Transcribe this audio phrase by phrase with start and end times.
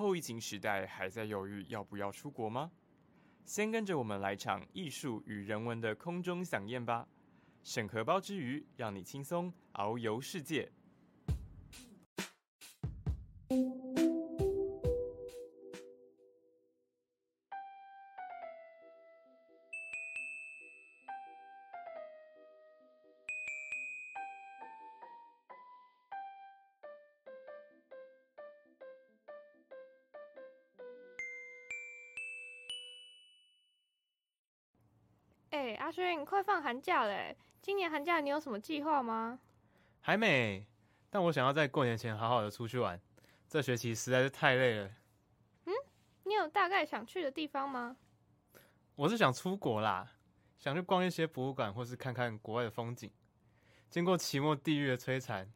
[0.00, 2.72] 后疫情时代还在犹豫要不要出国吗？
[3.44, 7.06] 先跟着我们来场艺术与人文的空中飨宴吧！
[7.62, 10.72] 审核包之余，让你轻松遨游世界。
[36.24, 39.38] 快放寒假嘞，今年寒假你有什么计划吗？
[40.00, 40.64] 还没，
[41.10, 42.98] 但我想要在过年前好好的出去玩。
[43.48, 44.90] 这学期实在是太累了。
[45.66, 45.72] 嗯，
[46.24, 47.96] 你有大概想去的地方吗？
[48.94, 50.08] 我是想出国啦，
[50.56, 53.10] 想去逛一些博物馆，或是看看国外的风景。
[53.90, 55.52] 经过期末地狱的摧残，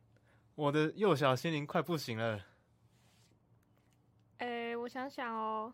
[0.57, 2.41] 我的幼小心灵快不行了。
[4.39, 5.73] 哎，我想想哦，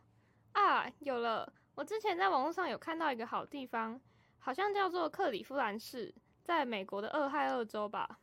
[0.53, 4.01] 啊，有了，我之前在网络上有看到一个好地方。
[4.41, 8.19] 好像叫做克里夫兰市，在美国的俄亥俄州吧。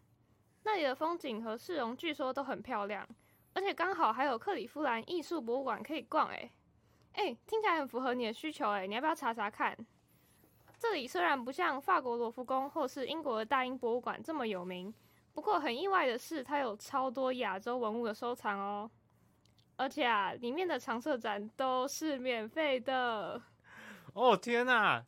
[0.64, 3.08] 那里的风景和市容据说都很漂亮，
[3.54, 6.28] 而且刚好还有克里夫兰艺术博物馆可以逛。
[6.30, 6.52] 诶
[7.14, 8.70] 诶，听起来很符合你的需求。
[8.72, 9.78] 诶，你要不要查查看？
[10.78, 14.94] 这里虽然不像法国罗浮宫或是英国的大英博物馆这么有名，
[15.34, 18.90] 不过很意外的是，它有超多亚洲文物的收藏哦。
[19.76, 23.42] 而且啊，里面的常设展都是免费的。
[24.14, 25.04] 哦天哪！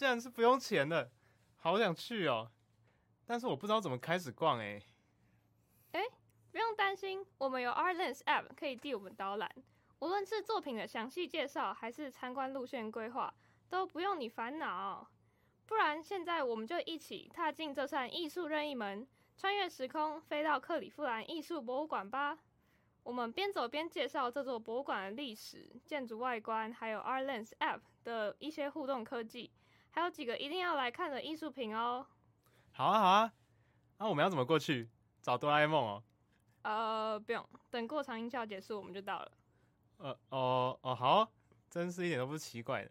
[0.00, 1.10] 竟然是不用钱的，
[1.58, 2.50] 好想去哦！
[3.26, 4.80] 但是我不知道怎么开始逛哎。
[5.92, 6.00] 哎，
[6.50, 9.54] 不用担心，我们有 Artlens App 可以替我们导览，
[9.98, 13.34] 无论是作品的详细介绍，还是参观路线规划，
[13.68, 15.06] 都不用你烦恼。
[15.66, 22.38] 不然，现在我们就一起踏进这扇艺术任意门，穿越时空，飞到克里夫兰艺术博物馆吧！
[23.02, 29.50] 我们边走边介绍这座博物馆的历史、建筑外观，还有 Artlens App 的一些互动科技。
[29.90, 32.06] 还有几个一定要来看的艺术品哦。
[32.72, 33.32] 好啊，好啊。
[33.98, 34.88] 那我们要怎么过去？
[35.20, 36.02] 找哆啦 A 梦哦。
[36.62, 39.32] 呃，不用，等过场音效结束我们就到了。
[39.98, 41.30] 呃，哦，哦，好，
[41.68, 42.90] 真是一点都不奇怪的。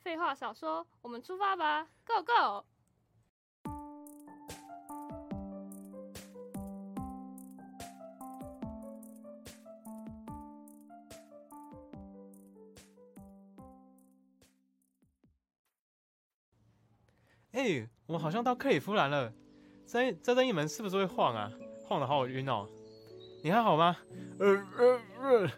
[0.00, 2.66] 废话少说，我们出发吧，Go Go！
[17.62, 19.32] 哎，我们好像到克里夫兰了。
[19.86, 21.48] 这这任意门是不是会晃啊？
[21.84, 22.68] 晃的好晕哦。
[23.40, 23.96] 你还好吗？
[24.40, 25.50] 呃呃呃。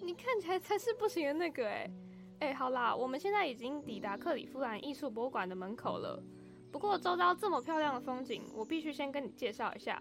[0.00, 1.90] 你看起来才是不行的那个哎。
[2.38, 6.22] 哎，好啦，我们现在已经抵达克里夫兰艺术博物馆的门口了。
[6.70, 10.00] 不过周遭这么漂亮的风景，我必须先跟你介绍一下。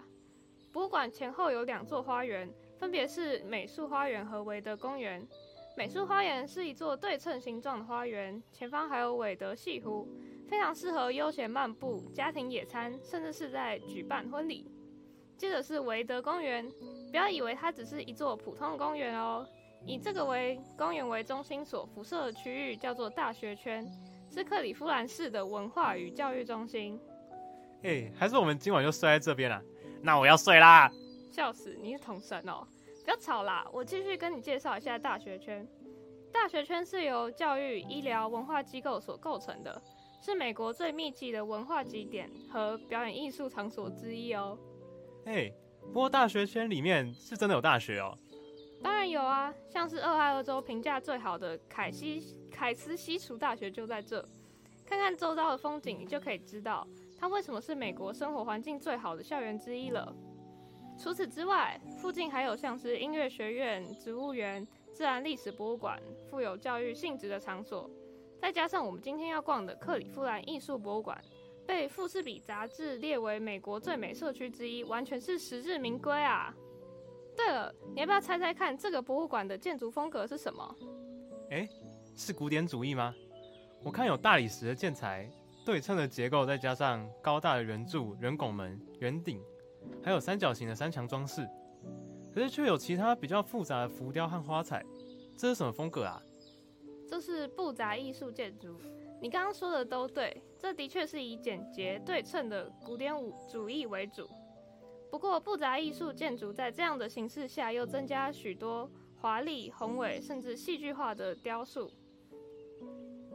[0.72, 5.28] 博物馆前后有两座花园，分别是美术花园和韦德公园。
[5.76, 10.08] 美术花园是一座对称形状的花园，前方还有韦德西湖。
[10.54, 14.72] 非常适合悠闲漫步、家庭野餐，甚至是在举办婚礼。
[15.36, 16.64] 接着是维德公园，
[17.10, 19.44] 不要以为它只是一座普通的公园哦。
[19.84, 23.84] 以这个为公园为中心所辐射的区域叫做大学圈，
[24.30, 27.02] 是克里夫兰市的文化与教育中心。
[27.82, 29.60] 哎，还是我们今晚就睡在这边了？
[30.04, 30.88] 那我要睡啦！
[31.32, 32.64] 笑死，你是童神哦！
[33.04, 35.68] 不要吵啦，我继续跟你介绍一下大学圈。
[36.32, 39.82] 大学圈是由教育、医疗、文化机构所构成的。
[40.24, 44.58] 是美国最密集的文化景点和表演艺术场所之一哦。
[45.26, 45.52] 哎，
[45.88, 48.18] 不过大学圈里面是真的有大学哦。
[48.82, 54.26] 当然有啊，像是俄亥俄州评价最好的凯西凯斯西楚大学就在这。
[54.86, 56.88] 看看周遭的风景，你就可以知道
[57.20, 60.16] 它为什么是美国生活环境最好的校园之一了。
[60.98, 67.90] 除此之外，附近还有像是音乐学院、植物园、自然历史博物馆，富有教育性质的场所。
[68.44, 71.18] 再加上我们今天要逛的克里夫兰艺术博物馆，
[71.66, 76.54] 被《富士比》杂志列为美国最美社区之一，完全是实至名归啊！
[77.38, 80.76] 对了，你要不要猜猜看这个博物馆的建筑风格是什么？
[81.52, 81.66] 哎，
[82.18, 83.16] 是古典主义吗？
[83.82, 85.26] 我看有大理石的建材，
[85.66, 89.42] 对称的结构，再加上高大的圆柱、圆拱门、圆顶，
[90.04, 91.48] 还有三角形的三墙装饰，
[92.36, 94.84] 可是却有其他比较复杂的浮雕和花彩，
[95.38, 96.22] 这是什么风格啊？
[97.14, 98.76] 这是布杂艺术建筑，
[99.22, 104.28] 你刚刚说的都对，这的确是以简洁对称的古典主主义为主。
[105.12, 108.90] 不过，布杂艺术建筑在这样的形式下，又增加许多
[109.22, 111.92] 华丽、宏伟甚至戏剧化的雕塑。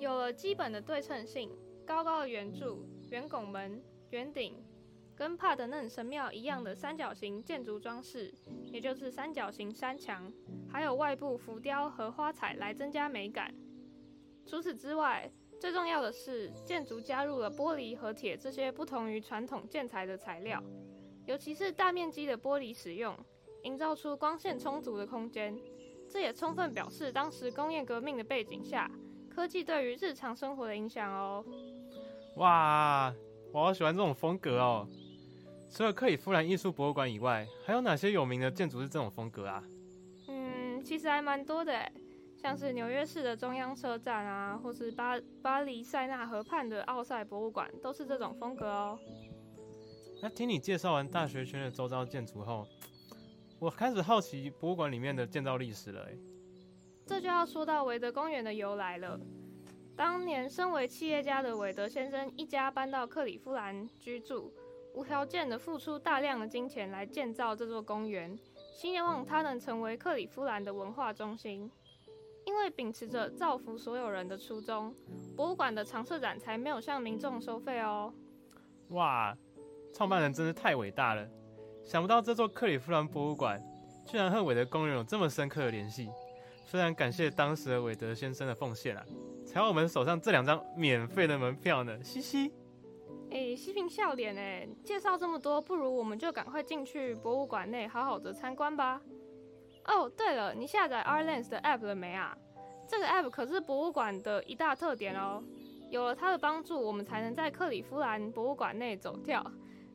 [0.00, 1.48] 有了基本的对称性，
[1.86, 4.56] 高高的圆柱、圆拱门、圆顶，
[5.14, 8.34] 跟帕德嫩神庙一样的三角形建筑装饰，
[8.72, 10.32] 也就是三角形山墙，
[10.68, 13.54] 还有外部浮雕和花彩来增加美感。
[14.48, 15.30] 除此之外，
[15.60, 20.62] 最重要的是建筑加入了玻璃和铁这些不同于传统建材的材料，
[21.26, 23.14] 尤其是大面积的玻璃使用，
[23.64, 25.54] 营造出光线充足的空间。
[26.08, 28.90] 这也充分表示当时工业革命的背景下，
[29.28, 31.44] 科技对于日常生活的影响哦。
[32.36, 33.12] 哇，
[33.52, 34.88] 我好喜欢这种风格哦！
[35.70, 39.62] 除了克里夫兰艺术博物馆以外，还有哪些有名的建筑是这种风格啊？
[40.28, 41.92] 嗯，其实还蛮多的诶，
[42.40, 48.98] 像是纽约市的中央车站啊，或是巴巴黎塞纳河畔的奥赛博物馆，都是这种风格哦。
[50.22, 52.66] 那听你介绍完大学圈的周遭建筑后，
[53.58, 56.18] 我开始好奇博物馆里面的建造历史了诶。
[57.06, 59.18] 这就要说到韦德公园的由来了。
[59.96, 64.52] 当年身为企业家的韦德先生一家搬到克里夫兰居住，
[64.94, 68.38] 无条件的付出大量的金钱来建造这座公园，
[68.76, 71.68] 希望它能成为克里夫兰的文化中心。
[72.48, 74.94] 因为秉持着造福所有人的初衷，
[75.36, 78.10] 博物馆的常设展才没有向民众收费哦。
[78.88, 79.36] 哇，
[79.92, 81.28] 创办人真是太伟大了！
[81.84, 83.62] 想不到这座克里夫兰博物馆
[84.06, 86.08] 居然和韦德公园有这么深刻的联系。
[86.64, 89.04] 非常感谢当时的韦德先生的奉献啊，
[89.44, 92.50] 才有我们手上这两张免费的门票呢，嘻嘻。
[93.30, 99.02] 哎，嬉皮笑脸哎，介绍这么多，不如我们就赶快进去博物馆内好好的参观吧。
[99.88, 102.36] 哦，对了，你下载 Arlens 的 App 了没啊？
[102.86, 105.42] 这个 App 可是博物馆的一大特点哦。
[105.90, 109.44] 有了它的帮助，我们才能在克里夫兰博物馆内走跳。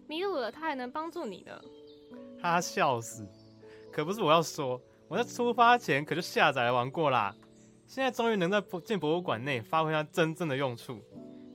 [0.08, 1.62] 迷路了，它还能帮助你呢。
[2.42, 3.26] 哈，笑死！
[3.92, 4.82] 可不是我要说。
[5.08, 7.36] 我在出发前可就下载玩过啦，
[7.86, 11.00] 现在终于能在进博物馆内发挥它真正的用处。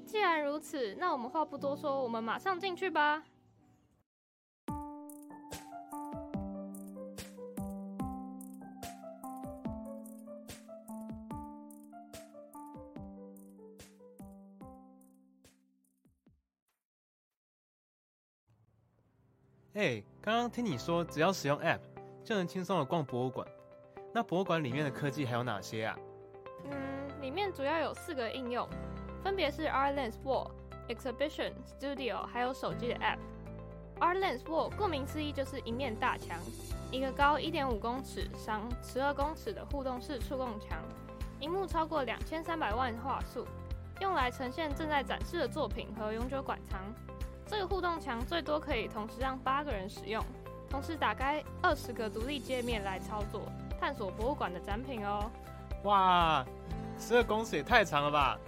[0.07, 3.23] 既然如此，那我们话不多说，我们马上进去吧。
[19.79, 21.79] 哎，刚刚听你说只要使用 App。
[22.25, 23.47] 就能轻松的逛博物馆。
[24.13, 25.97] 那博物馆里面的科技还有哪些啊？
[26.65, 28.69] 嗯，里面主要有四个应用，
[29.23, 30.51] 分别是 Art Lens Wall、
[30.89, 33.19] Exhibition Studio，还有手机的 App。
[34.01, 36.37] Art Lens Wall 顾名思义就是一面大墙，
[36.91, 40.77] 一个高一点五公尺、长十二公尺的互动式触控墙，
[41.41, 43.47] 荧幕超过两千三百万画素，
[44.03, 46.81] 用来呈现正在展示的作品和永久馆藏。
[47.49, 50.23] 这个互动墙最多可以同时让八个人使用。
[50.69, 53.51] 同时打开二十个独立界面来操作，
[53.81, 55.31] 探索博物馆的展品哦。
[55.85, 56.45] 哇，
[56.99, 58.39] 十二公尺也太长了吧！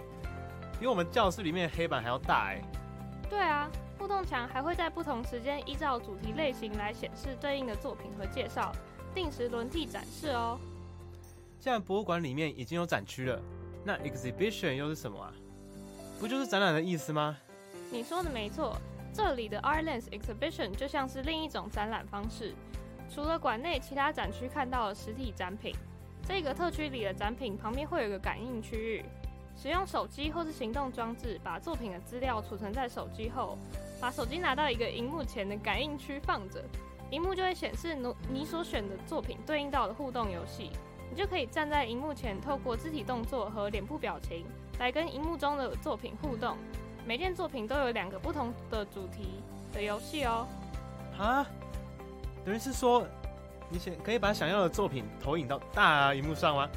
[0.79, 2.61] 比我们教室里面的黑板还要大哎。
[3.27, 3.67] 对啊，
[3.97, 8.71] 互动墙还会在不同时间依照主题类型来显示对应的作品和介绍，
[9.15, 10.59] 定时轮替展示哦。
[11.59, 13.41] 既然博物馆里面已经有展区了，
[13.83, 15.33] 那 exhibition 又是什么啊？
[16.19, 17.35] 不就是展览的意思吗？
[17.91, 18.77] 你说的没错。
[19.13, 22.53] 这里的 Arlens Exhibition 就像是另一种展览方式，
[23.13, 25.75] 除了馆内其他展区看到的实体展品，
[26.25, 29.05] 这个特区里的展品旁边会有个感应区域，
[29.55, 33.57] 使用手机或是行动装置把作品的资料储存在手机后，
[33.99, 36.63] 把手机拿到一个荧幕前的感应区放着，
[37.09, 37.97] 荧幕就会显示
[38.29, 40.69] 你所选的作品对应到的互动游戏，
[41.09, 44.45] 你就可以站在荧幕前，透过肢体动作和脸部表情
[44.79, 46.55] 来跟荧幕中的作品互动。
[47.11, 49.41] 每件作品都有两个不同的主题
[49.73, 50.47] 的游戏哦。
[51.19, 51.45] 啊，
[52.45, 53.05] 等于是说，
[53.67, 56.69] 你想可以把想要的作品投影到大荧幕上吗？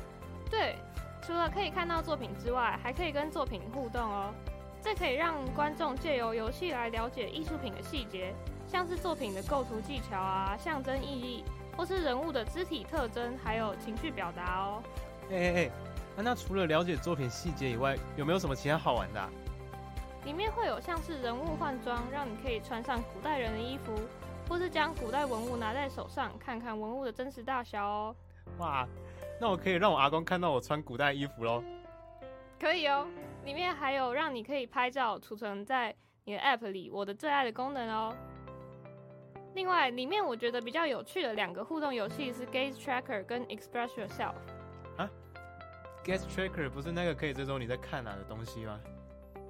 [0.50, 0.74] 对，
[1.22, 4.34] 除了可以看到作品之外，还可以跟作品互动哦。
[4.82, 8.34] 这可以让观众借由游戏来了解艺术品的细节，
[8.66, 11.44] 像是作品的构图技巧啊、象征意义，
[11.76, 14.82] 或是人物的肢体特征，还有情绪表达哦。
[15.30, 15.70] 哎哎哎，
[16.24, 19.30] 那除了了解作品细节以外，有没有什么其他好玩的？
[20.24, 23.94] 里面会有像是人物换装，让你可以穿上古代人的衣服，
[24.48, 28.16] 或是将古代文物拿在手上，看看文物的真实大小哦。
[28.58, 28.86] 哇，
[29.40, 31.62] 那我可以让我阿公看到我穿古代衣服喽？
[32.58, 33.06] 可以哦。
[33.44, 38.16] 里面还有让你可以拍照储存在你的 App 里，我的最爱的功能哦。
[39.54, 44.32] 另外，里面我觉得比较有趣的两个互动游戏是 Gaze Tracker 跟 Express Yourself。
[44.96, 45.10] 啊
[46.02, 48.80] ？Gaze Tracker 不是那个可以追踪你在看哪的东西吗？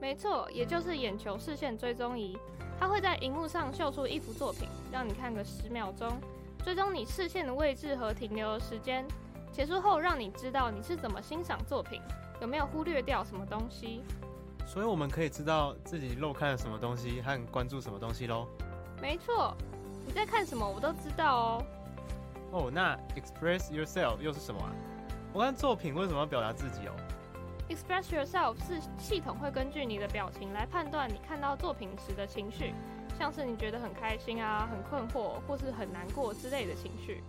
[0.00, 2.36] 没错，也就是眼球视线追踪仪，
[2.78, 6.12] 它会在荧幕上秀出一幅作品，让你看个十秒钟，
[6.62, 9.06] 追踪你视线的位置和停留的时间。
[9.50, 12.02] 结束后，让你知道你是怎么欣赏作品，
[12.40, 14.02] 有没有忽略掉什么东西。
[14.66, 18.46] 所以我们可以知道自己漏看了什么东西和关注什么东西喽。
[19.00, 19.56] 没错，
[20.04, 21.62] 你在看什么我都知道哦。
[22.50, 24.72] 哦，那 express yourself 又是什么啊？
[25.32, 26.92] 我看作品为什么要表达自己哦
[27.74, 32.72] ？Express yourself 是系统会根据你的表情来判断你看到作品时的情绪，
[33.18, 37.24] 像是你觉得很开心啊、很困惑或是很难过之类的情绪。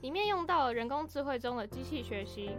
[0.00, 2.50] 里面用到了人工智慧中的机器学习，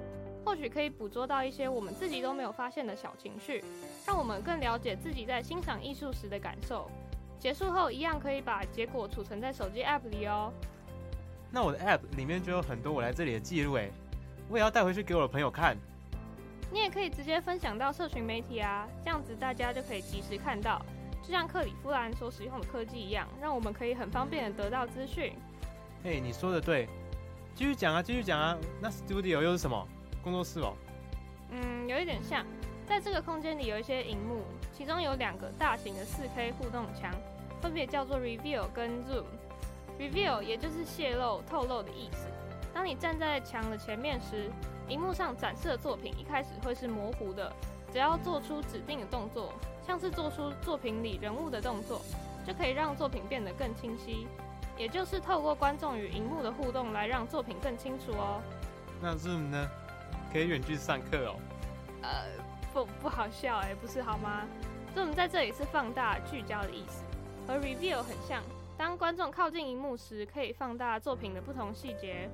[0.46, 3.62] 或许可以捕捉到一些我们自己都没有发现的小情绪，
[4.06, 6.90] 让我们更了解自己在欣赏艺术时的感受。
[7.38, 10.54] 结束后一样可以把结果储存在手机 App 里哦。
[11.52, 13.92] 那我的 App 里面就有很多我来这里的记录诶，
[14.48, 15.78] 我也要带回去给我的朋友看。
[16.72, 20.82] 你也可以直接分享到社群媒体啊，这样子大家就可以及时看到，
[21.24, 25.34] 就像克里夫兰所使用的科技一样，让我们可以很方便的得到资讯。
[26.04, 26.88] 嘿，你说的对，
[27.56, 28.58] 继续讲啊，继续讲啊。
[28.82, 29.88] 那 Studio 又是什么？
[30.24, 30.74] 工作室哦。
[31.52, 32.46] 嗯，有一点像，
[32.86, 34.44] 在这个空间里有一些荧幕，
[34.74, 37.12] 其中有两个大型的 4K 互动墙，
[37.62, 39.24] 分别叫做 Reveal 跟 Zoom。
[39.98, 42.28] Reveal 也就是泄露、透露的意思。
[42.74, 44.52] 当你站在墙的前面时，
[44.88, 47.52] 荧幕上展示的作品一开始会是模糊的。
[47.92, 49.54] 只要做出指定的动作，
[49.86, 52.02] 像是做出作品里人物的动作，
[52.46, 54.28] 就可以让作品变得更清晰。
[54.78, 58.42] 也就是透过观众与荧幕的互动来让作品更清楚哦。
[59.02, 59.68] 那 Zoom 呢？
[60.32, 61.36] 可以远距上课哦。
[62.04, 62.26] 呃，
[62.74, 64.46] 不不好笑哎，不是好吗
[64.96, 67.04] ？Zoom 在这里是放大、聚焦的意思，
[67.48, 68.44] 和 Reveal 很像。
[68.78, 72.30] 当观众靠近荧幕时，可以放大作品的不同细节。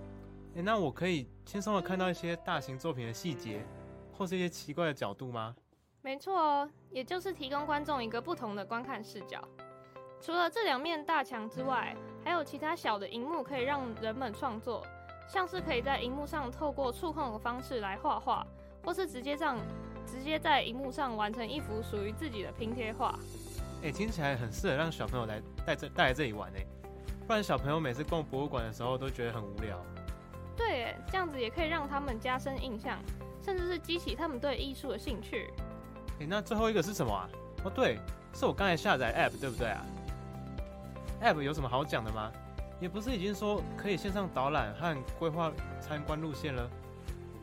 [0.55, 3.65] 诶，那我可以轻松的看到一些大型作品的细节，
[4.15, 5.55] 或是一些奇怪的角度吗？
[6.03, 9.41] 没错哦，也就是提供观众一个不同的观看视角。
[10.21, 14.85] 除了这两面大墙之外，还有其他小的荧幕可以让人们创作，
[15.27, 18.45] 像是可以在荧幕上透过触控的方式来画画，
[18.83, 19.57] 或是直接让
[20.05, 23.17] 直接在荧幕上完成一幅属于自己的拼贴画。
[23.81, 26.63] 哎，听起来很适合让小朋友来带这带来这里玩哎，
[27.25, 29.83] 不然小朋友每次逛博物馆的时候都觉得很无聊。
[30.55, 32.99] 对，这样子也可以让他们加深印象，
[33.43, 35.51] 甚至是激起他们对艺术的兴趣。
[36.19, 37.29] 哎，那最后一个是什么啊？
[37.63, 37.97] 哦，对，
[38.33, 39.85] 是我刚才下载 App，对不对啊
[41.21, 42.31] ？App 有什么好讲的吗？
[42.79, 46.69] 也不是已经说可以线上导览和规划参观路线了？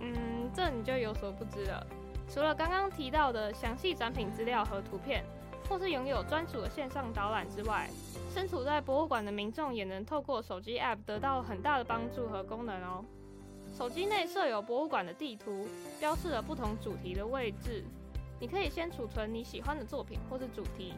[0.00, 1.86] 嗯，这你就有所不知了。
[2.28, 5.24] 除了刚刚提到的详细展品资料和图片。
[5.70, 7.88] 或是拥有专属的线上导览之外，
[8.34, 13.04] 身处在博物馆的民众也能透过手机 App 得到很大的帮助和功能哦。
[13.78, 15.68] 手机内设有博物馆的地图，
[16.00, 17.84] 标示了不同主题的位置。
[18.40, 20.92] 你可以先储存你喜欢的作品或是主题，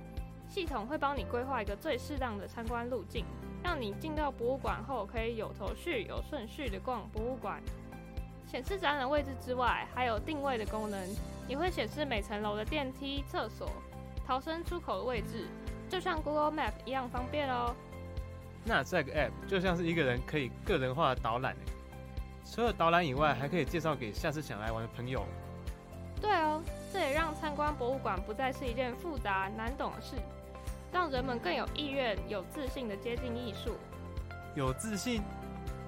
[0.49, 3.27] 系统会帮你规划一个最适当的参观路径，
[3.63, 7.63] 让你进到博物馆后可以有头绪、有顺序的逛博物馆。
[8.47, 10.99] 显示展览位置之外，还有定位的功能，
[11.47, 13.71] 也会显示每层楼的电梯、厕所。
[14.27, 15.47] 逃生出口的位置，
[15.89, 17.75] 就像 Google Map 一样方便哦。
[18.65, 21.57] 那这个 App 就像是一个人可以个人化的导览
[22.45, 25.27] 除了导览以外，还可以介绍给下次想来玩的朋友。
[26.21, 26.63] 对哦，
[26.93, 30.17] 这也让参观博物馆不再是一件复杂难懂的事，
[30.93, 33.77] 让人们更有意愿、有自信的接近艺术。
[34.55, 35.23] 有自信？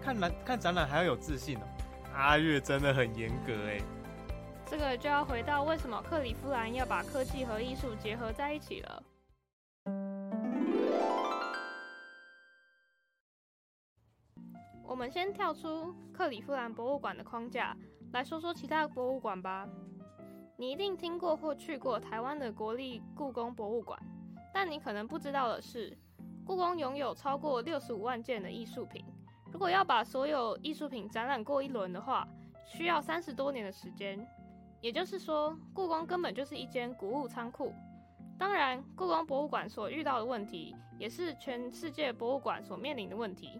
[0.03, 1.63] 看展看展览还要有自信哦？
[2.15, 3.81] 阿月真的很严格哎。
[4.67, 9.03] 这个就要回到为什么克里夫兰要把科技和艺术结合在一起了。
[14.87, 17.77] 我们先跳出克里夫兰博物馆的框架，
[18.13, 19.69] 来说说其他博物馆吧。
[20.57, 24.01] 你一定听过或去过台湾的国立故宫博物馆，
[24.53, 25.97] 但你可能不知道的是，
[26.47, 29.05] 故宫拥有超过六十五万件的艺术品。
[29.53, 32.27] 如果要把所有艺术品展览过一轮的话，
[32.65, 34.25] 需要三十多年的时间。
[34.85, 37.73] 也就是说，故宫根本就是一间古物仓库。
[38.39, 43.59] 当然，故宫博物馆所遇到的问题，也是全世界博物馆所面临的问题。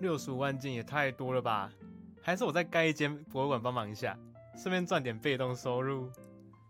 [0.00, 1.72] 六十五万件也太多了吧？
[2.20, 4.18] 还是我再盖一间博物馆帮忙一下，
[4.54, 6.10] 顺便赚点被动收入。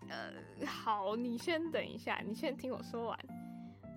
[0.09, 0.33] 呃，
[0.65, 3.19] 好，你先等一下，你先听我说完。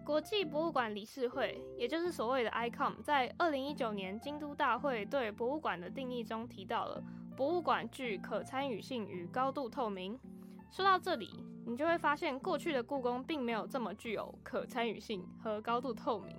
[0.03, 7.03] 国际博物馆理事会，也就是所谓的 ICOM，在二零一九年京都大会对博物馆的定义中提到了。
[7.41, 10.15] 博物馆具可参与性与高度透明。
[10.69, 16.37] 说到这里，你就会发现过去的故宫并没有这么具有可参与性和高度透明。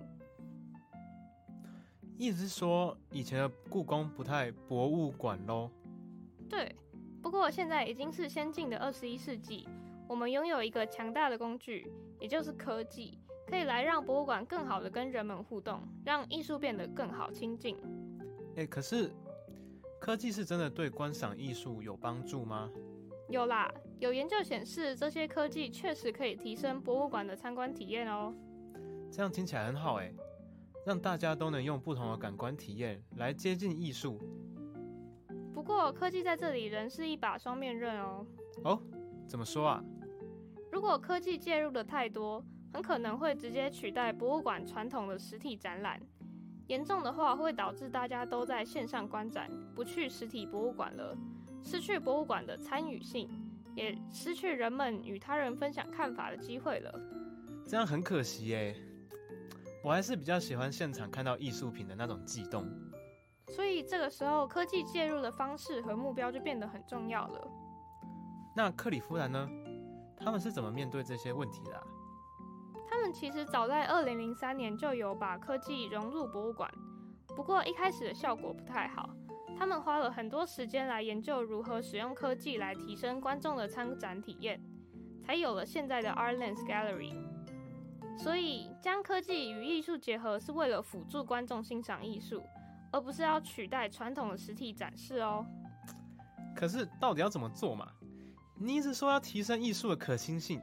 [2.16, 5.68] 意思是说，以前的故宫不太博物馆喽？
[6.48, 6.72] 对。
[7.20, 9.68] 不过现在已经是先进的二十一世纪，
[10.08, 11.90] 我们拥有一个强大的工具，
[12.20, 13.18] 也就是科技，
[13.48, 17.76] 可以来让博物馆更好的跟人们互动，让艺术变得更好亲近。
[18.54, 19.12] 哎，可是。
[20.02, 22.68] 科技是真的对观赏艺术有帮助吗？
[23.28, 28.34] 有啦，有研究显示，这些科技确实可以提升博物馆的参观体验哦。
[29.12, 30.12] 这样听起来很好哎，
[30.84, 34.18] 让大家都能用不同的感官体验来接近艺术。
[35.54, 38.26] 不过科技在这里仍是一把双面刃哦。
[38.64, 38.82] 哦，
[39.28, 39.84] 怎么说啊？
[40.72, 46.02] 如果科技介入的太多，很可能会直接取代博物馆传统的实体展览。
[46.68, 51.16] 严重的话，会导致大家都在线上观展，不去实体博物馆了，
[51.62, 53.28] 失去博物馆的参与性，
[53.74, 57.00] 也失去人们与他人分享看法的机会了。
[57.66, 58.76] 这样很可惜耶。
[59.84, 62.64] 我还是比较喜欢现场看到艺术品的那种悸动。
[63.48, 67.48] 所以这个时候，科技介入的方式和目标就变得很重要了。
[68.54, 69.48] 那克里夫兰呢？
[70.16, 71.72] 他们是怎么面对这些问题的？
[71.72, 72.01] 他
[73.02, 76.70] 们其实早在二零零三年就有把科技融入博物馆，
[77.34, 79.10] 不过一开始的效果不太好。
[79.58, 84.60] 他们花了很多时间来研究如何使用科技来提升观众的参展体验，
[85.24, 87.12] 才有了现在的 ArtLens Gallery。
[88.16, 92.42] 所以将科技与艺术结合是为了辅助观众欣赏艺术，
[92.92, 95.44] 而不是要取代传统的实体展示哦。
[96.54, 97.90] 可是到底要怎么做嘛？
[98.58, 100.60] 你一直说要提升艺术的可亲性，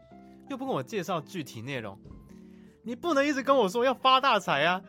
[0.49, 1.97] 又不跟我介绍具体内容。
[2.83, 4.81] 你不能一直跟我说要发大财啊！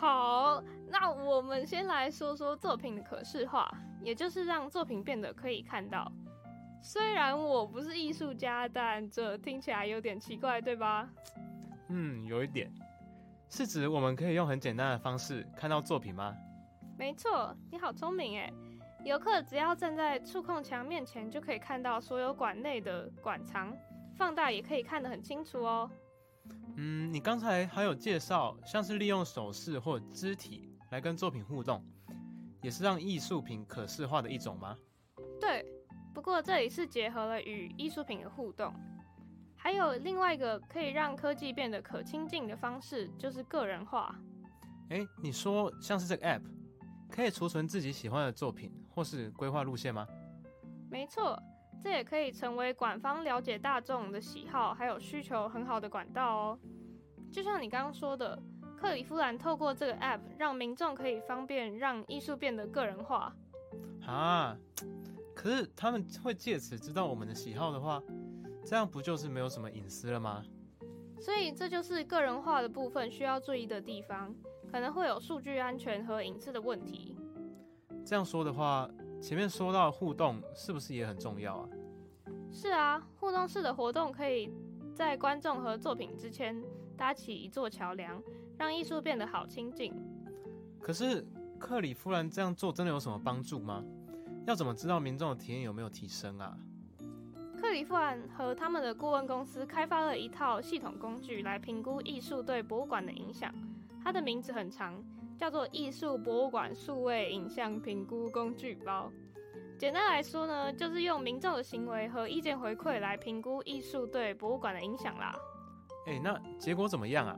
[0.00, 3.68] 好，那我们先来说说作品的可视化，
[4.02, 6.10] 也就是让作品变得可以看到。
[6.82, 11.08] 虽然我不是艺术家，但这听起来有点奇怪，对吧？
[11.88, 12.70] 嗯，有一点。
[13.50, 16.36] 是指我们可以用很简单的方式看到作品吗？
[16.96, 18.52] 没错，你好聪明诶。
[19.04, 23.74] 游客只要站在触控墙面前，就可以看到所有馆内的馆藏，
[24.16, 25.90] 放大也可以看得很清楚哦。
[26.80, 31.84] 嗯，你刚才还有介绍，像是利用手势或肢体来跟作品互动，
[32.62, 34.78] 也是让艺术品可视化的一种吗？
[35.40, 35.66] 对，
[36.14, 38.72] 不过这里是结合了与艺术品的互动，
[39.56, 44.14] 还有另外一个可以让科技变得可亲近的方式，就是个人化。
[44.90, 46.42] 哎，你说像是这个 App，
[47.10, 50.06] 可以储存自己喜欢的作品，或是规划路线吗？
[50.88, 51.36] 没错。
[51.82, 56.58] 这也可以成为馆方了解大众的喜好还有需求很好的管道哦。
[57.30, 58.40] 就像你刚刚说的，
[58.76, 63.32] 克里夫兰透过这个 App 让民众可以方便让艺术变得个人化。
[64.04, 64.56] 啊，
[65.34, 68.02] 可是他们会借此知道我们的喜好的话，
[68.64, 70.42] 这样不就是没有什么隐私了吗？
[71.20, 74.34] 所以这就是个人化的部分需要注意的地方，
[74.70, 77.16] 可能会有数据安全和隐私的问题。
[78.04, 78.88] 这样说的话。
[79.20, 81.68] 前面说到互动，是不是也很重要啊？
[82.50, 84.50] 是啊，互动式的活动可以
[84.94, 86.60] 在观众和作品之间
[86.96, 88.22] 搭起一座桥梁，
[88.56, 89.92] 让艺术变得好亲近。
[90.80, 91.26] 可是
[91.58, 93.84] 克里夫兰这样做真的有什么帮助吗？
[94.46, 96.56] 要怎么知道民众的体验有没有提升啊？
[97.60, 103.52] 克里夫兰和他们的顾问公司开发了一套系统工具来评估艺术对博物馆的影响，
[104.02, 104.94] 它的名字很长。
[105.38, 109.10] 叫做艺术博物馆数位影像评估工具包。
[109.78, 115.32] 简单来说呢，就是用民众的行为和意见回馈来评估艺术对博物馆的影响啦。
[116.06, 117.36] 哎，那结果怎么样啊？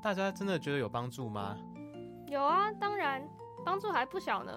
[0.00, 1.58] 大家真的觉得有帮助吗？
[2.28, 3.28] 有啊，当然，
[3.64, 4.52] 帮助还不小呢。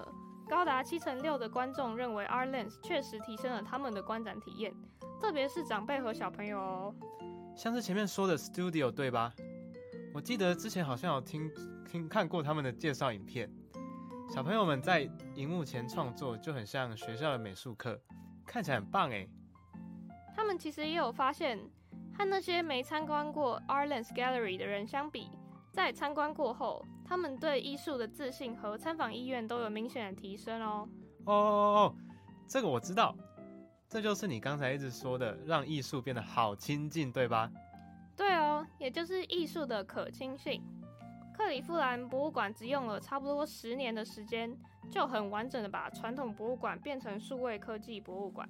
[0.48, 4.72] 高达七成六的观众认为 ArtLens 确实提升了他们的观展体验，
[5.20, 6.94] 特别是长辈和小朋友哦。
[7.56, 9.34] 像是前面说的 Studio 对吧？
[10.16, 11.52] 我记得之前好像有听
[11.84, 13.52] 听看过他们的介绍影片，
[14.34, 18.00] 小朋友们在荧幕前创作就很像学校的美术课，
[18.46, 19.28] 看起来很棒哎。
[20.34, 21.58] 他们其实也有发现，
[22.16, 25.28] 和那些没参观过 ArtLens Gallery 的人相比，
[25.70, 30.88] 在参观过后，他们对艺术的自信和参访意愿都有明显的提升哦。
[31.26, 31.94] 哦哦哦，
[32.48, 33.14] 这个我知道，
[33.86, 37.50] 这就是你刚才一直说的，让艺术变得好亲近，对吧？
[38.16, 38.45] 对哦，
[38.78, 40.62] 也就是艺术的可亲性。
[41.36, 44.56] 克里夫兰博物馆只用了差不多十年的时间，
[44.90, 48.48] 就很完整的把传统博物馆变成数位科技博物馆，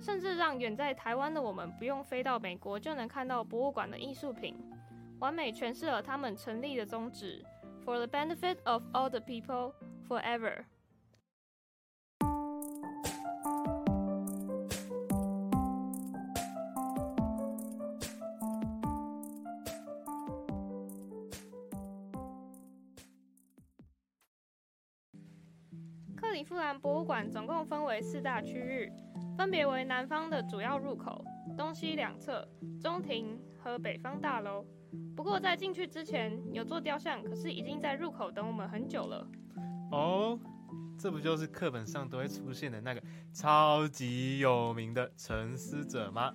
[0.00, 4.56] 甚至让远在台湾的我们不用飞到美国就能看到博物馆的艺术品，
[5.18, 7.44] 完美诠释了他们成立的宗旨
[7.84, 9.74] ：For the benefit of all the people,
[10.08, 10.64] forever。
[26.78, 28.92] 博物馆总共分为四大区域，
[29.36, 31.24] 分别为南方的主要入口、
[31.56, 32.46] 东西两侧、
[32.80, 34.64] 中庭和北方大楼。
[35.14, 39.26] 不过在进去之前有座雕像，可是已经在入口等我们很久了。
[39.90, 40.38] 哦，
[40.98, 46.32] 这不就是课本上都会出现的那个超级有名的沉思者吗？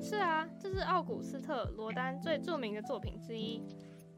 [0.00, 3.62] 是啊，这是奥古斯特·罗丹最著名的作品之一。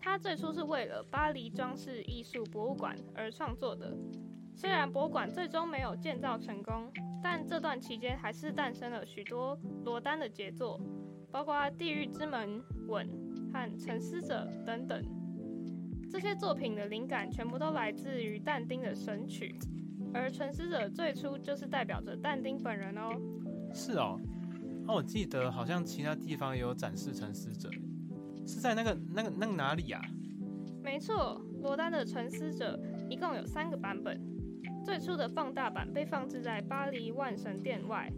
[0.03, 3.95] 他最初是为了巴黎装饰艺术博物馆而创作的。
[4.61, 6.93] 虽然博物馆最终没有建造成功，
[7.23, 10.79] 但这段期间还是诞生了许多罗丹的杰作，
[11.31, 12.47] 包括《地狱之门》、
[12.87, 13.09] 《吻》
[13.51, 15.03] 和《沉思者》等等。
[16.11, 19.57] 这些作品的灵感全部都来自于但丁的《神曲》，
[20.13, 23.19] 而《沉思者》最初就是代表着但丁本人哦。
[23.73, 24.21] 是哦，
[24.87, 27.71] 那我记得好像其他地方也有展示《沉思者》。
[28.47, 30.03] 是在那个、那个、那个哪里呀？
[30.83, 34.21] 没错，罗丹的《沉思者》一共有三个版本。
[34.85, 38.11] 最初的放大版被放置在巴黎万神殿外，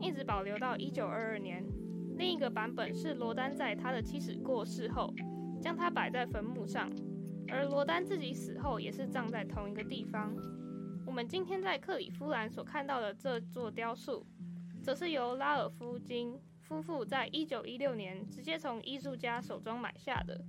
[0.00, 1.64] 一直保留到一九二二年。
[2.16, 5.14] 另一个版本是罗丹在他的妻子过世后，
[5.62, 6.90] 将它摆在坟墓上，
[7.48, 10.34] 而罗丹自己死后也是葬在同一个地方。
[11.06, 14.26] 我们今天在克里夫兰所看到的这座雕塑，
[14.82, 16.38] 则是由拉尔夫金。
[16.60, 20.40] 夫妇在一九一六年直接从艺术家手中买下的，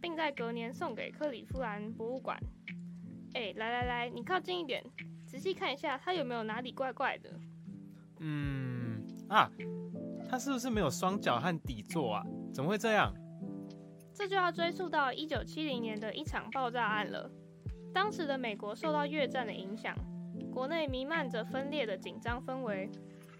[0.00, 2.38] 并在隔年送给克里夫兰博物馆。
[3.34, 4.82] 哎，来来来，你靠近一点，
[5.26, 7.30] 仔细看一下，它有没有哪里怪怪的？
[8.20, 9.50] 嗯啊，
[10.28, 12.24] 它是不是没有双脚和底座啊？
[12.52, 13.12] 怎么会这样？
[14.14, 17.28] 这就要追溯到一九七零年的一场爆炸案了。
[17.92, 19.96] 当时的美国受到越战的影响，
[20.52, 22.88] 国内弥漫着分裂的紧张氛围。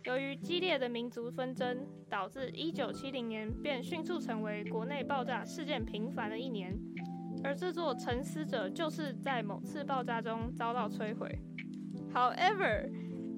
[0.04, 6.76] 由于激烈的民族纷争，导致一九七零年便迅速成为国内爆炸事件频繁的一年。
[7.44, 11.38] 而这座沉思者就是在某次爆炸中遭到摧毁。
[12.12, 12.90] However，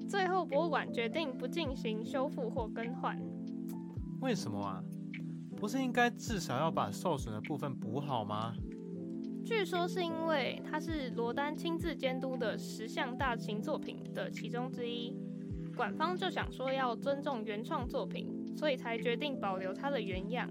[0.07, 3.21] 最后博物馆决定不进行修复或更换。
[4.21, 4.81] 为什么啊？
[5.57, 8.53] 不是应该至少要把受损的部分补好吗？
[9.43, 15.15] 据说是因为它是罗丹亲自监督的十项大型作品的其中之一。
[15.75, 20.49] 馆方就想说要尊重原创作品，所以才决定保留它的原样。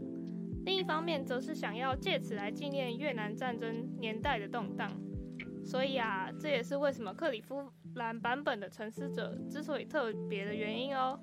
[0.66, 4.90] 另一方面，则是想要借此来纪念越南战争年代的动荡。
[5.64, 11.18] 所以啊，这也是为什么克里夫兰版本的沉思者之所以特别的原因哦。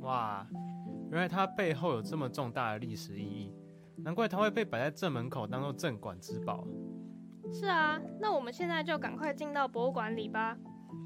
[0.00, 0.44] 哇，
[1.12, 3.52] 原来它背后有这么重大的历史意义，
[3.98, 6.66] 难怪它会被摆在正门口当做镇馆之宝。
[7.52, 10.58] 是啊，那我们现在就赶快进到博物馆里吧，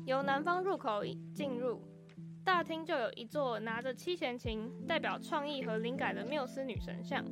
[0.07, 1.03] 由南方入口
[1.35, 1.83] 进入。
[2.43, 7.23] 大厅就有一座拿着七弦琴、代表创意和灵感的缪斯女神像。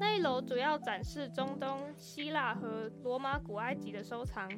[0.00, 4.48] 那一楼主要展示中东、希腊和罗马古埃及的收藏，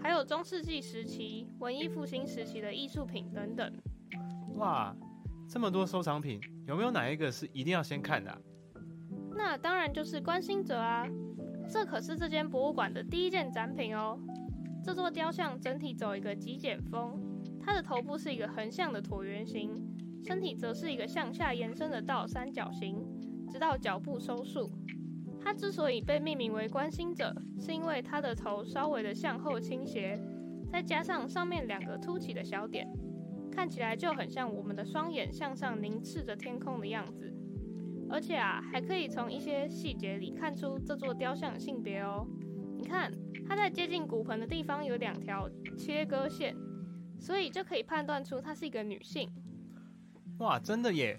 [0.00, 3.72] 还有中世纪时期、文艺复兴时期的艺术品等等。
[4.56, 4.94] 哇，
[5.48, 8.36] 这么多收藏品，有没有哪一个是一定要先看的？
[9.36, 11.04] 那当然就是关心者啊！
[11.68, 14.18] 这可是这间博物馆的第一件展品哦。
[14.82, 17.20] 这座雕像整体走一个极简风。
[17.60, 19.70] 它的头部是一个横向的椭圆形，
[20.22, 23.02] 身体则是一个向下延伸的倒三角形，
[23.50, 24.70] 直到脚部收束。
[25.40, 30.18] 它之所以被命名为关心者，是因为它的头稍微的向后倾斜，
[30.70, 32.88] 再加上上面两个凸起的小点，
[33.50, 37.32] 看起来就很像我们的双眼向上凝视着天空的样子。
[38.10, 42.26] 而且啊，还可以从一些细节里看出这座雕像的性别哦。
[42.76, 43.10] 你看，
[43.48, 46.54] 它在接近骨盆的地方有两条切割线。
[47.20, 49.30] 所以就可以判断出它是一个女性。
[50.40, 51.18] 哇，真的耶！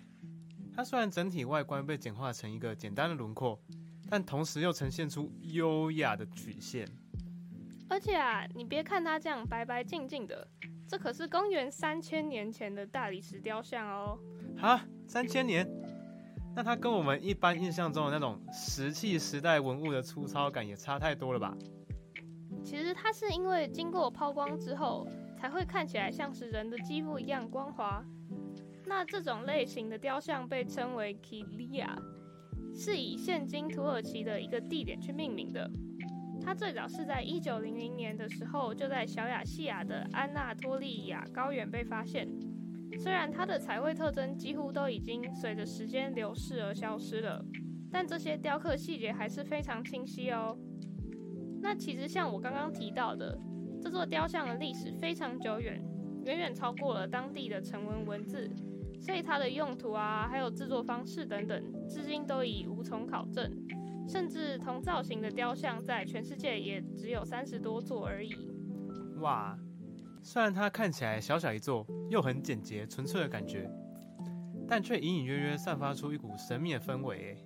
[0.76, 3.58] 她虽然整体外观被简化成一个简单的轮廓，
[4.10, 6.86] 但同时又呈现出优雅的曲线。
[7.88, 10.48] 而且啊，你别看它这样白白净净的，
[10.88, 14.20] 这可是公元三千年前的大理石雕像哦。
[14.58, 15.66] 哈，三千年？
[16.56, 21.56] 那它跟我们一般印象中的那种石器时代文物的粗糙感也差太多了吧？
[22.64, 25.08] 其实它是因为经过抛光之后。
[25.38, 28.04] 才会看起来像是人的肌肤一样光滑。
[28.88, 31.90] 那这种类型的雕像被称为 Kilia，
[32.74, 35.70] 是以现今土耳其的一个地点去命名的。
[36.42, 42.28] 它最早是在一九零零年的时候就在小亚细亚的安纳托利亚高原被发现。
[43.00, 47.44] 虽然它的彩绘特征几乎都已经随着时间流逝而消失了，
[47.92, 50.58] 但这些雕刻细节还是非常清晰哦。
[51.62, 53.38] 那其实像我刚刚提到的。
[53.82, 55.80] 这座雕像的历史非常久远，
[56.24, 58.50] 远远超过了当地的成文文字，
[59.06, 63.52] 所以它的用途啊，还有制作方式等等，至今都已无从考证。
[64.08, 68.34] 甚至同造型的雕像在全世界也只有三十多座而已。
[69.20, 69.56] 哇，
[70.24, 73.70] 虽然它看起来小小一座，又很简洁纯粹的感觉，
[74.68, 77.38] 但却隐隐约约散发出一股神秘的氛围。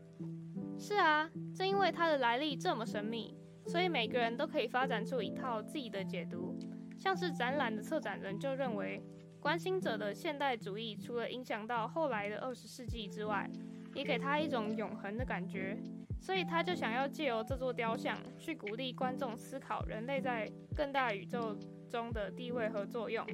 [0.78, 3.36] 是啊，正因为它的来历这么神秘。
[3.66, 6.58] 所以每个人都可以发展出一套自己的解读，
[6.98, 9.04] 像是展览的策展人就认为，
[9.40, 13.50] 关心者的现代主义除了影响到后来的二十世纪之外，
[13.96, 15.78] 也给他一种永恒的感觉，
[16.20, 21.58] 所以他就想要借由这座雕像去鼓励观众思考人类在更大宇宙
[21.90, 23.26] 中的地位和作用。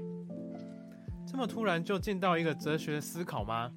[1.27, 3.71] 这么突然就进到一个哲学思考吗？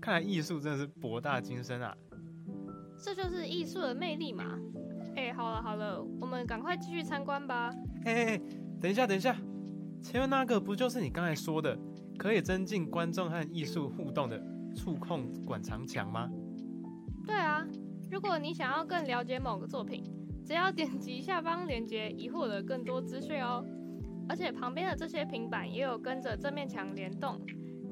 [0.00, 1.94] 看来艺术真的是博大精深啊！
[3.00, 4.58] 这就是艺术的魅力嘛！
[5.14, 7.70] 哎，好了好了，我们赶快继续参观吧。
[8.04, 8.40] 哎哎哎，
[8.80, 9.36] 等一下等一下，
[10.02, 11.78] 前面那个不就是你刚才说的
[12.16, 14.42] 可以增进观众和艺术互动的
[14.74, 16.28] 触控馆藏墙吗？
[17.26, 17.66] 对啊，
[18.10, 20.02] 如果你想要更了解某个作品，
[20.44, 23.64] 只要点击下方链接，以获得更多资讯哦。
[24.28, 27.40] 而且旁边的这些平板也有跟着这面墙联动，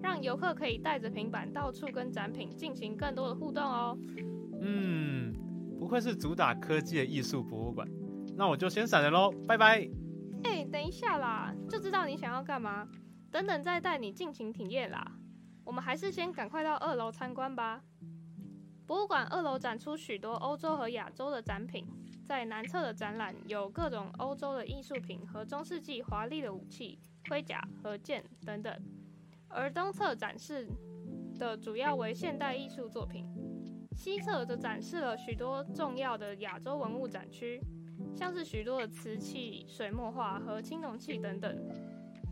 [0.03, 3.99] 让游客可以带着平板到处跟展品进行更多的互动哦。
[4.61, 5.35] 嗯，
[5.79, 7.87] 不愧是主打科技的艺术博物馆，
[8.37, 10.06] 那我就先闪人喽，拜拜。
[10.45, 12.89] 哎，等一下啦，就知道你想要干嘛，
[13.31, 15.05] 等等再带你尽情体验啦。
[15.65, 17.83] 我们还是先赶快到二楼参观吧。
[18.87, 21.87] 博物馆二楼展出许多欧洲和亚洲的展品。
[22.27, 28.77] 在南侧的展览有各种欧洲的艺术品和中世纪华丽的武器、盔甲和剑等等，
[29.47, 30.69] 而东侧展示
[31.39, 33.25] 的主要为现代艺术作品。
[33.95, 37.61] 西侧则展示了许多重要的亚洲文物展区，
[38.17, 41.55] 像是许多的瓷器、水墨画和青铜器等等。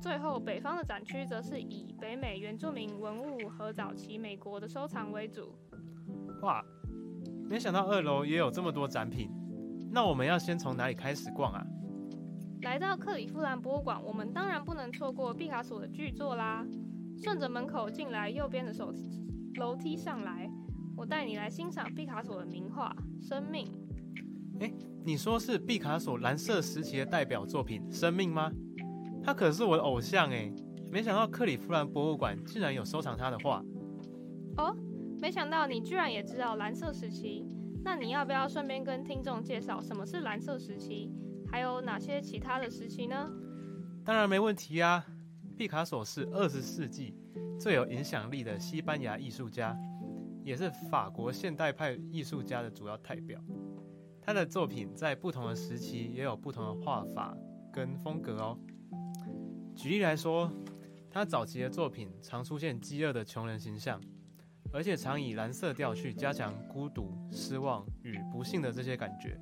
[0.01, 5.55] 最后，北方的展区则是以北美原住民文物和早期美国的收藏为主。
[6.43, 6.65] 哇，
[7.49, 9.31] 没想到二楼也有这么多展品。
[9.91, 11.65] 那我们要先从哪里开始逛啊？
[12.63, 16.67] 来到克里夫兰博物馆，我们当然不能错过毕卡索的巨作啦。
[17.23, 18.93] 顺着门口进来，右边的手
[19.57, 20.51] 楼梯上来，
[20.97, 23.67] 我带你来欣赏毕卡索的名画《生命》。
[24.61, 24.73] 哎，
[25.07, 28.51] 你说是毕卡索蓝色时期的代表作品《生命》吗？
[29.23, 30.51] 他可是我的偶像哎！
[30.91, 33.63] 没想到克里夫兰博物馆竟然有收藏他的画。
[34.57, 34.75] 哦，
[35.21, 37.45] 没想到你居然也知道蓝色时期。
[37.85, 41.13] 那你要不要顺便跟听众介绍什么是蓝色时期，
[41.53, 43.31] 还有哪些其他的时期呢？
[44.07, 45.05] 当然没问题啊！
[45.55, 47.15] 毕卡索是二十世纪
[47.61, 49.77] 最有影响力的西班牙艺术家，
[50.43, 53.39] 也是法国现代派艺术家的主要代表。
[54.25, 57.37] 他的作品在不同的时期也有不同的画法
[57.73, 58.59] 跟风格哦。
[59.77, 60.51] 举例来说，
[61.11, 64.01] 他早期的作品常出现饥饿的穷人形象。
[64.73, 69.39] 而且常以蓝色调去加强孤独、失望与不幸的这些感觉，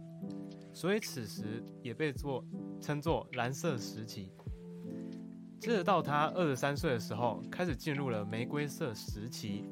[0.75, 2.45] 所以此时也被作
[2.83, 4.31] 称作蓝色时期。
[5.59, 9.65] 接着到他二十三岁的时候，开始进入了玫瑰色时期，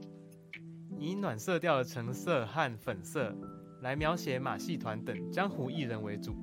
[0.98, 3.36] 以暖色调的橙色和粉色
[3.80, 6.34] 来描写马戏团等江湖艺人为主，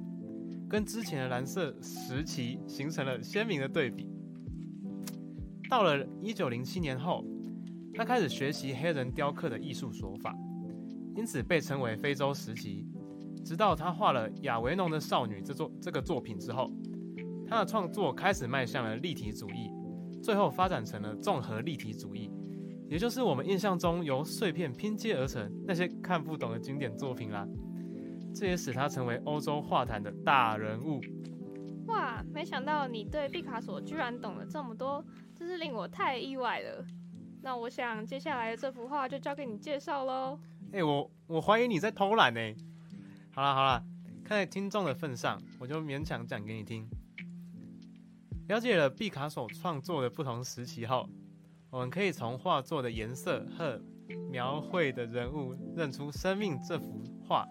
[0.70, 4.10] 跟之前的蓝色时期形成了鲜明的对比。
[5.70, 7.26] 到了一九零七年后。
[7.96, 10.38] 他开始学习黑人雕刻的艺术手法，
[11.16, 12.86] 因此被称为非洲时期。
[13.44, 16.72] 直到他画了《亚维农的少女》这作这个作品之后，
[17.48, 19.72] 他的创作开始迈向了立体主义，
[20.22, 22.30] 最后发展成了综合立体主义，
[22.90, 27.48] 也就是我们印象中由碎片拼接而成那些看不懂的经典作品啦。
[28.34, 31.02] 这也使他成为欧洲画坛的大人物。
[31.88, 36.86] 哇，没想到你对毕卡索居然懂了这么多，真是令我太意外了。
[37.42, 40.40] 那我想接下来的这幅画就交给你介绍喽。
[40.74, 42.40] 哎，我我怀疑你在偷懒呢。
[43.32, 43.84] 好了好了，
[44.24, 46.88] 看在听众的份上，我就勉强讲给你听。
[48.50, 51.08] 了解了毕卡索创作的不同时期后，
[51.70, 53.82] 我们可以从画作的颜色和
[54.32, 57.46] 描绘的人物认出《生命》这幅画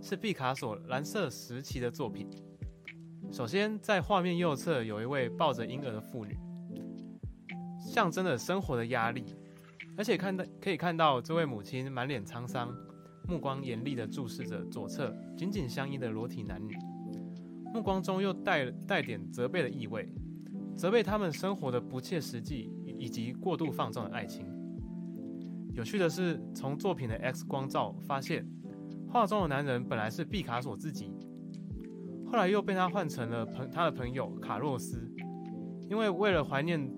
[0.00, 2.28] 是毕卡索蓝色时期的作品。
[3.30, 6.36] 首先，在画面右侧有一位抱着婴儿的妇女。
[7.78, 9.24] 象征了生活的压力，
[9.98, 12.74] 而且看到可以看到这位母亲满脸沧桑，
[13.28, 16.74] 目光严厉地注视着左侧紧紧相依的裸体男女，
[17.74, 20.08] 目光中又带带点责备的意味，
[20.74, 24.46] 责备他们生活的不切实际以及过度放纵的爱情。
[25.74, 28.46] 有趣的是，从作品的 X 光照发现，
[29.08, 31.10] 画中的男人本来是毕卡索自己，
[32.30, 35.10] 后来又被他换成了朋他的朋友卡洛斯，
[35.90, 36.88] 因为为了怀念。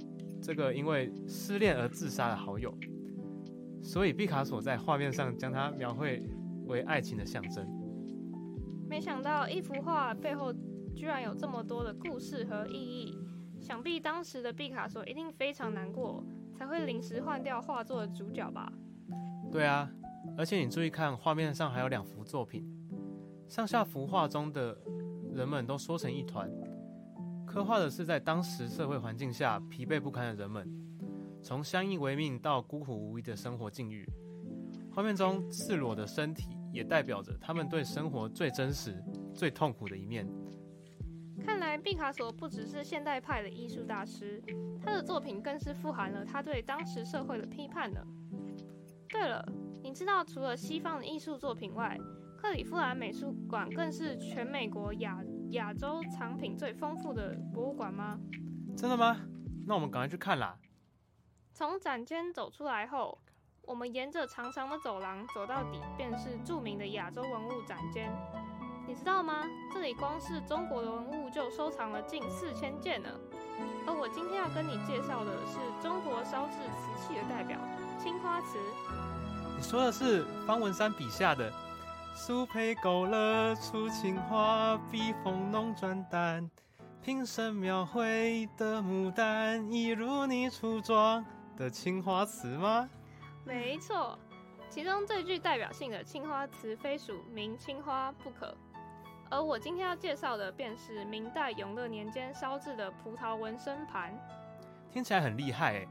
[0.43, 2.77] 这个因为失恋而自杀的好友，
[3.83, 6.23] 所以毕卡索在画面上将他描绘
[6.67, 7.67] 为爱情的象征。
[8.87, 10.53] 没想到一幅画背后
[10.95, 13.19] 居然有这么多的故事和意义，
[13.65, 16.23] 想必当时的毕卡索一定非常难过，
[16.55, 18.71] 才会临时换掉画作的主角吧？
[19.51, 19.91] 对啊，
[20.37, 22.63] 而且你注意看画面上还有两幅作品，
[23.49, 24.77] 上下幅画中的
[25.33, 26.47] 人们都缩成一团。
[27.47, 30.69] 刻画的是在当时社会环境下疲惫不堪的人们，
[31.43, 34.07] 从相依为命到孤苦无依的生活境遇。
[34.93, 40.29] 画面中赤裸的身体，也代表着他们对生活最真实、最痛苦的一面。
[41.43, 44.43] 看来毕卡索不只是现代派的艺术大师，
[44.85, 48.01] 他的作品更是富含了他对当时社会的批判呢。
[49.09, 49.45] 对了，
[49.83, 51.99] 你知道除了西方的艺术作品外，
[52.37, 58.19] 克里夫兰美术馆更是全美国亚亚洲藏品最丰富的博物馆吗？
[58.77, 59.21] 真的吗？
[59.67, 60.59] 那我们赶快去看啦！
[61.53, 63.19] 从展间走出来后，
[63.63, 68.11] 我们沿着长长的走廊走到底，便是著名的亚洲文物展间。
[68.87, 69.45] 你知道吗？
[69.73, 73.09] 这里光是中国的文物就收藏了近四千件呢。
[73.87, 77.59] 而我今天要跟你介绍的是中国烧制瓷器的代表——
[77.99, 78.59] 青花瓷。
[79.57, 81.53] 你说的是方文山笔下的
[82.15, 86.51] “苏培勾勒出青花，笔锋浓转淡，
[87.03, 91.25] 瓶身描绘的牡丹，一如你初妆
[91.57, 92.89] 的青花瓷吗？
[93.45, 94.19] 没错，
[94.69, 98.55] 其中最具代表性的青花瓷非属明青花不可。
[99.35, 104.17] 而我今天要介绍的，便是明代永乐年间烧制的葡萄纹身盘。
[104.93, 105.89] 听起来很厉害诶。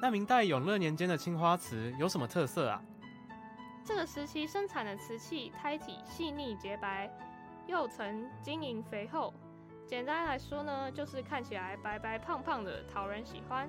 [0.00, 2.80] 那明代永乐年间的青花瓷有什么特色啊？
[3.84, 7.10] 这个时期生产的瓷器胎体细腻洁白，
[7.66, 9.34] 釉层晶莹肥厚。
[9.84, 13.68] 简单来说呢，就是看起来白白胖胖的，讨人喜欢。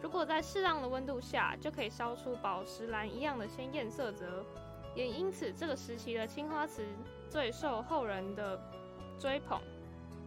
[0.00, 4.42] 如果在适当的温度下，就可以烧出宝石蓝一样的鲜艳色泽。
[4.94, 6.82] 也因此，这个时期的青花瓷
[7.30, 8.60] 最受后人的
[9.18, 9.60] 追捧。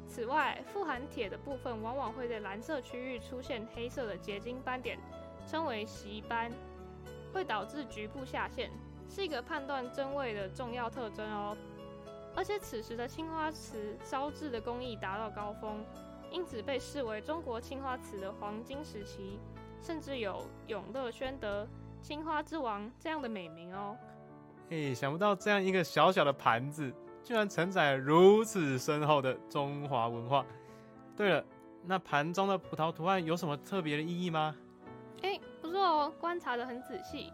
[0.07, 4.99] 此外，富含铁的部分往往会在蓝色区域出现黑色的结晶斑点，
[5.47, 6.51] 称为锡斑，
[7.33, 8.69] 会导致局部下陷，
[9.09, 11.55] 是一个判断真伪的重要特征哦。
[12.35, 15.83] 而且，此时的青花瓷烧制的工艺达到高峰，
[16.29, 19.39] 因此被视为中国青花瓷的黄金时期，
[19.81, 21.65] 甚至有“永乐宣德
[22.01, 23.97] ”“青花之王”这样的美名哦。
[24.71, 26.89] 哎，想不到这样一个小小的盘子，
[27.25, 30.45] 居然承载如此深厚的中华文化。
[31.17, 31.43] 对了，
[31.83, 34.55] 那盘中的葡萄图案有什么特别的意义吗？
[35.23, 37.33] 哎，不错哦，观察的很仔细。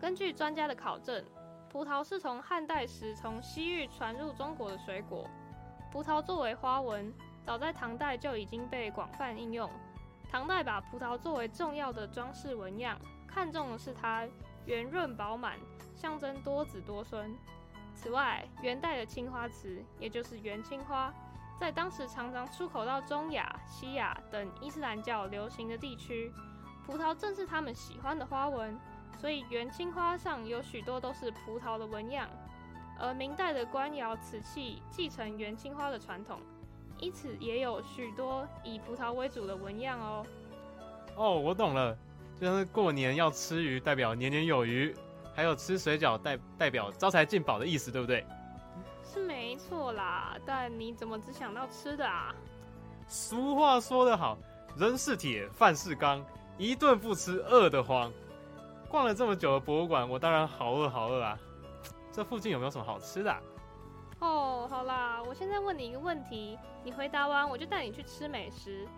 [0.00, 1.24] 根据专家的考证，
[1.68, 5.28] 葡萄是从汉代时从西域传入中国的水果。
[5.90, 7.12] 葡萄作为花纹，
[7.44, 9.68] 早在唐代就已经被广泛应用。
[10.30, 14.28] 唐代把葡萄作为重要的装饰纹样，看重的是它
[14.68, 15.58] 圆润饱满。
[15.96, 17.34] 象征多子多孙。
[17.92, 21.12] 此外，元代的青花瓷，也就是元青花，
[21.58, 26.32] 在当时常常出口到中亚、西亚等伊斯兰教流行的地区，
[26.86, 28.78] 葡萄正是他们喜欢的花纹，
[29.20, 32.28] 所以元青花上有许多都是葡萄的纹样。
[33.00, 36.38] 而明代的官窑瓷器继承元青花的传统，
[37.00, 40.24] 因此也有许多以葡萄为主的纹样哦。
[41.16, 41.98] 哦，我懂了，
[42.40, 44.94] 就像是过年要吃鱼，代表年年有余。
[45.34, 48.26] 还有吃水饺代代表招财进宝的意思，对不对？
[49.04, 52.34] 是没错啦，但你怎么只想到吃的啊？
[53.06, 54.36] 俗话说得好，
[54.76, 56.24] 人是铁，饭是钢，
[56.56, 58.12] 一顿不吃饿得慌。
[58.88, 61.38] 逛了这么久的博物馆，我当然好饿好饿啊！
[62.10, 63.32] 这附近有没有什么好吃的？
[64.18, 68.88] 哦，好啦，我现在问你一个问题，你回答完我就带你去吃美食。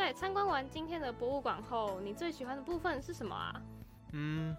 [0.00, 3.52] 在参观完今天的博物馆后，你最喜欢的部分是什么啊？
[4.12, 4.56] 嗯。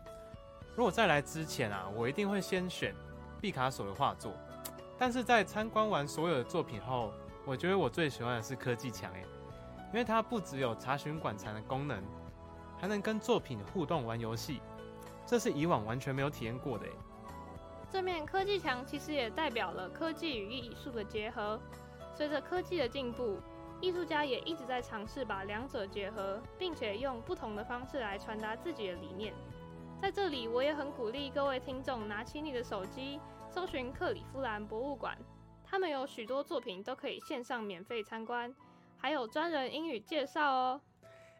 [0.76, 2.94] 如果再来之前啊，我一定会先选
[3.42, 4.34] 毕卡索的画作。
[5.00, 7.12] 但是在参观完所有的作品后，
[7.44, 9.26] 我觉得我最喜欢的是科技墙诶，
[9.88, 12.04] 因为它不只有查询馆藏的功能，
[12.80, 14.62] 还能跟作品互动玩游戏，
[15.26, 16.92] 这是以往完全没有体验过的诶。
[17.90, 21.60] 这面科技墙其实也代表了科技与艺术的结合。
[22.14, 23.40] 随着科技的进步，
[23.82, 29.34] 艺术家也一直在尝试把两者结合，并且用不同的方式来传达自己的理念。
[30.00, 35.18] 在这里，我也很鼓励各位听众拿起你的手机，搜寻克里夫兰博物馆，
[35.66, 38.54] 他们有许多作品都可以线上免费参观，
[38.98, 40.82] 还有专人英语介绍哦。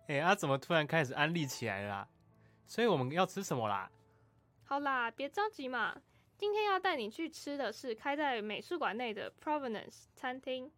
[0.08, 2.08] 哎，啊，怎么突然开始安利起来啦？
[2.66, 3.90] 所以我们要吃什么啦？
[4.64, 5.96] 好啦，别着急嘛。
[6.38, 10.72] 今天要带你去吃的是开在美术馆内的 Provenance 餐厅，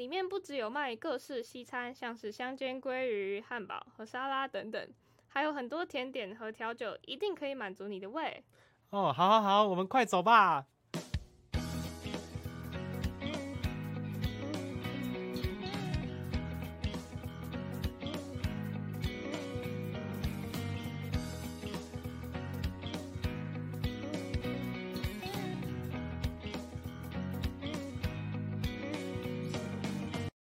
[0.00, 4.88] 里面不只有卖各式西餐，像是香煎鲑鱼、汉堡和沙拉等等。
[5.28, 8.42] 还有很多甜点和调酒，一定可以满足你的胃。
[8.88, 10.64] 哦，好，好，好，我们快走吧。